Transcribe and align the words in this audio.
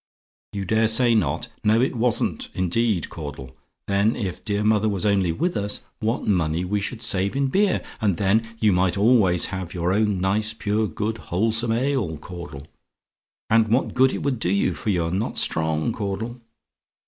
"YOU 0.53 0.65
DARE 0.65 0.87
SAY 0.87 1.13
NOT? 1.13 1.49
"No; 1.63 1.79
it 1.79 1.95
wasn't 1.95 2.49
indeed, 2.55 3.07
Caudle. 3.11 3.55
Then, 3.85 4.15
if 4.15 4.43
dear 4.43 4.63
mother 4.63 4.89
was 4.89 5.05
only 5.05 5.31
with 5.31 5.55
us, 5.55 5.81
what 5.99 6.25
money 6.25 6.65
we 6.65 6.81
should 6.81 7.03
save 7.03 7.35
in 7.35 7.49
beer! 7.49 7.83
And 8.01 8.17
then 8.17 8.47
you 8.59 8.73
might 8.73 8.97
always 8.97 9.45
have 9.53 9.75
your 9.75 9.93
own 9.93 10.19
nice 10.19 10.53
pure, 10.53 10.87
good, 10.87 11.19
wholesome 11.29 11.73
ale, 11.73 12.17
Caudle; 12.17 12.65
and 13.47 13.67
what 13.67 13.93
good 13.93 14.11
it 14.11 14.23
would 14.23 14.39
do 14.39 14.49
you! 14.49 14.73
For 14.73 14.89
you're 14.89 15.11
not 15.11 15.37
strong, 15.37 15.93
Caudle. 15.93 16.41